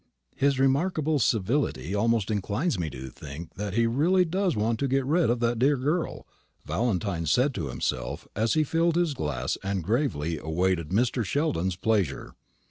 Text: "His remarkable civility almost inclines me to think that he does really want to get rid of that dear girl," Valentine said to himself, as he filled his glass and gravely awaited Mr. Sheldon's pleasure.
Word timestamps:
"His 0.35 0.57
remarkable 0.59 1.19
civility 1.19 1.93
almost 1.93 2.31
inclines 2.31 2.79
me 2.79 2.89
to 2.89 3.11
think 3.11 3.53
that 3.53 3.75
he 3.75 3.83
does 3.85 3.91
really 3.93 4.25
want 4.55 4.79
to 4.79 4.87
get 4.87 5.05
rid 5.05 5.29
of 5.29 5.39
that 5.41 5.59
dear 5.59 5.77
girl," 5.77 6.25
Valentine 6.65 7.27
said 7.27 7.53
to 7.53 7.67
himself, 7.67 8.27
as 8.35 8.55
he 8.55 8.63
filled 8.63 8.95
his 8.95 9.13
glass 9.13 9.59
and 9.61 9.83
gravely 9.83 10.39
awaited 10.39 10.89
Mr. 10.89 11.23
Sheldon's 11.23 11.75
pleasure. 11.75 12.33